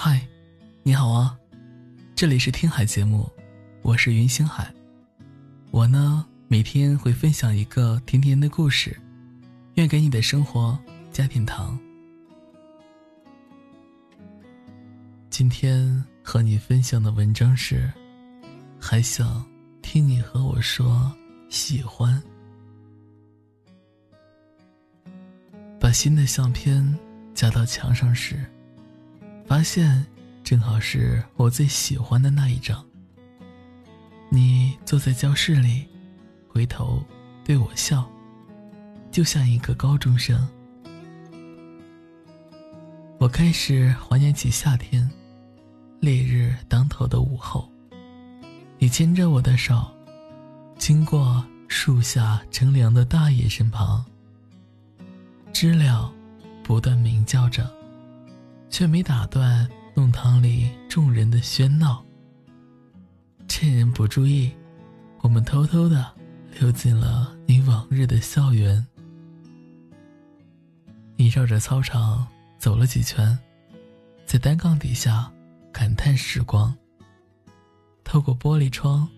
[0.00, 0.24] 嗨，
[0.84, 1.36] 你好啊，
[2.14, 3.28] 这里是听海节目，
[3.82, 4.72] 我是云星海。
[5.72, 8.96] 我呢，每天会分享一个甜甜的故事，
[9.74, 10.78] 愿给你的生活
[11.10, 11.76] 加点糖。
[15.30, 17.92] 今天和你分享的文章是，
[18.78, 19.44] 还想
[19.82, 21.12] 听你和我说
[21.48, 22.22] 喜欢。
[25.80, 26.96] 把新的相片
[27.34, 28.48] 夹到墙上时，
[29.48, 30.04] 发现
[30.44, 32.84] 正好是我最喜欢的那一张。
[34.28, 35.86] 你坐在教室里，
[36.46, 37.02] 回头
[37.42, 38.06] 对我笑，
[39.10, 40.46] 就像一个高中生。
[43.18, 45.10] 我开始怀念起夏天，
[45.98, 47.72] 烈日当头的午后，
[48.78, 49.90] 你牵着我的手，
[50.76, 54.04] 经过树下乘凉的大爷身旁。
[55.54, 56.12] 知了
[56.62, 57.68] 不断鸣叫着，
[58.70, 62.04] 却没打断弄堂里众人的喧闹。
[63.48, 64.52] 趁人不注意，
[65.20, 66.14] 我们偷偷的
[66.60, 68.86] 溜进了你往日的校园。
[71.16, 72.26] 你绕着操场
[72.58, 73.36] 走了几圈，
[74.24, 75.30] 在单杠底下
[75.72, 76.72] 感叹时光。
[78.04, 79.08] 透过玻璃窗，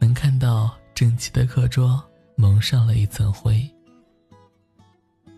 [0.00, 2.02] 能看到整齐的课桌
[2.36, 3.68] 蒙上了一层灰。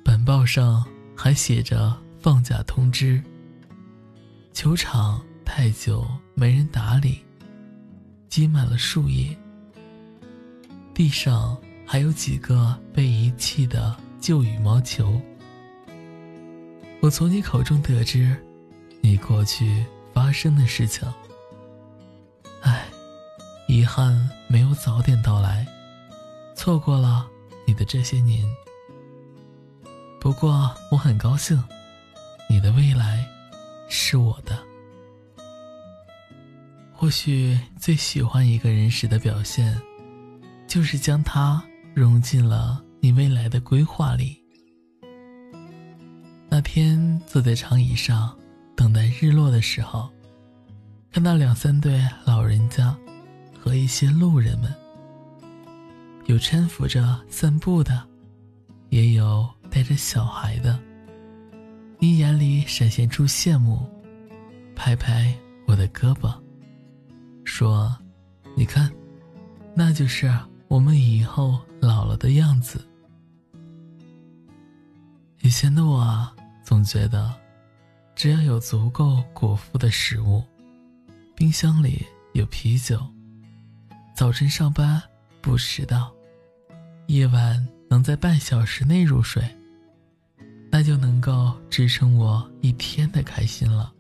[0.05, 0.85] 板报上
[1.17, 3.23] 还写着放假通知。
[4.55, 7.19] 球场太久没人打理，
[8.29, 9.37] 积满了树叶。
[10.95, 15.21] 地上还有几个被遗弃的旧羽毛球。
[17.01, 18.41] 我从你口中得知，
[19.01, 21.13] 你过去发生的事情。
[22.63, 22.87] 唉，
[23.67, 25.67] 遗憾没有早点到来，
[26.55, 27.29] 错过了
[27.67, 28.47] 你的这些年。
[30.21, 31.61] 不过我很高兴，
[32.49, 33.29] 你的未来
[33.97, 34.59] 是我的。
[36.93, 39.81] 或许最喜欢一个人时的表现，
[40.67, 41.63] 就是将他
[41.95, 44.37] 融进了你未来的规划里。
[46.49, 48.37] 那天坐在长椅上
[48.75, 50.11] 等待日落的时候，
[51.13, 52.97] 看到两三对老人家
[53.57, 54.75] 和一些路人们，
[56.27, 58.03] 有搀扶着散步的，
[58.89, 59.49] 也有。
[59.71, 60.79] 带着小孩的，
[62.05, 63.81] 你眼里闪现出羡慕，
[64.77, 65.35] 拍拍
[65.67, 66.39] 我的胳膊，
[67.47, 67.97] 说
[68.55, 68.93] ：“你看，
[69.75, 70.31] 那就是
[70.69, 72.87] 我们以后老了的样子。”
[75.41, 76.31] 以前的我
[76.63, 77.35] 总觉得，
[78.15, 80.45] 只要有足够果腹的食物，
[81.35, 82.05] 冰箱里
[82.35, 83.01] 有啤酒，
[84.15, 85.03] 早晨上班
[85.41, 86.15] 不迟到，
[87.07, 89.43] 夜晚能在半小时内入睡。
[91.77, 93.93] 支撑我一天的开心了。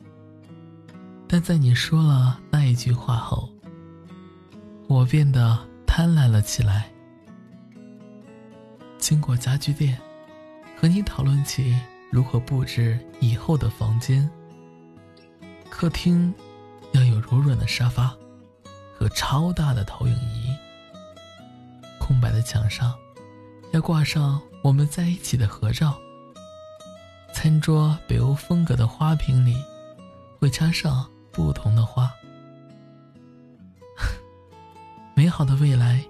[1.26, 3.50] 但在你说了那一句话后，
[4.86, 6.88] 我变得贪婪了起来。
[8.96, 9.98] 经过家具店，
[10.80, 11.76] 和你讨论起
[12.12, 14.30] 如何布置以后的房间。
[15.68, 16.32] 客厅
[16.92, 18.16] 要有柔软的沙发
[18.96, 20.54] 和超大的投影仪。
[21.98, 22.94] 空白的墙上
[23.72, 25.98] 要挂上我们在一起的合照。
[27.44, 29.54] 餐桌北欧风格的花瓶里，
[30.40, 32.10] 会插上不同的花。
[35.14, 36.02] 美好的未来，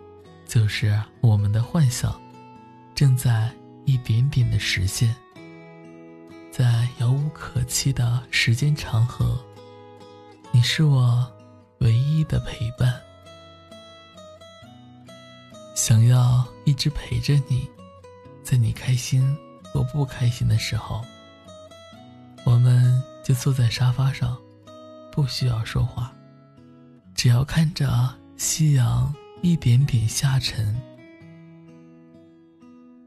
[0.46, 2.14] 就是我们的幻想，
[2.94, 3.52] 正在
[3.84, 5.12] 一点点的实现。
[6.52, 9.36] 在遥无可期的时间长河，
[10.52, 11.28] 你是我
[11.78, 12.94] 唯一的陪伴。
[15.74, 17.68] 想要一直陪着你，
[18.44, 19.36] 在你开心
[19.72, 21.04] 或不开心的时候。
[22.44, 24.36] 我们就坐在沙发上，
[25.10, 26.12] 不需要说话，
[27.14, 29.12] 只要看着夕阳
[29.42, 30.78] 一点点下沉。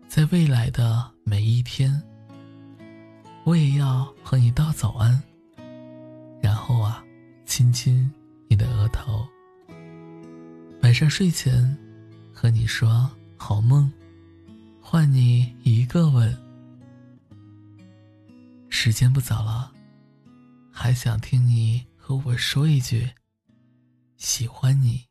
[0.08, 2.02] 在未来的每一天，
[3.44, 5.22] 我也要和你道早安，
[6.42, 7.04] 然后啊，
[7.46, 8.12] 亲亲
[8.48, 9.24] 你的额头。
[10.82, 11.78] 晚上睡前，
[12.34, 13.92] 和你说好梦，
[14.82, 16.36] 换你一个吻。
[18.88, 19.74] 时间不早了
[20.72, 23.12] 还想听你和我说一句
[24.16, 25.08] 喜欢你。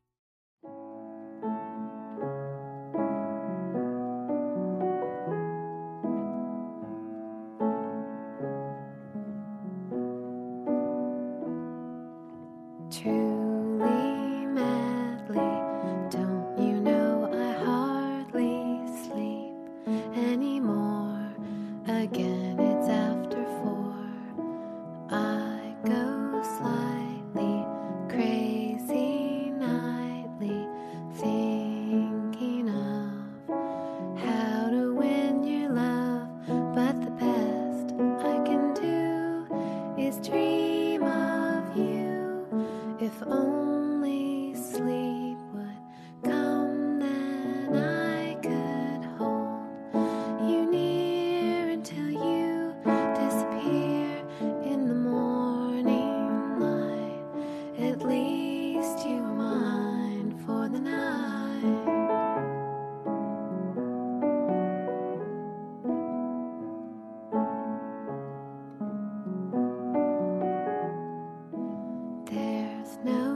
[73.05, 73.36] Now.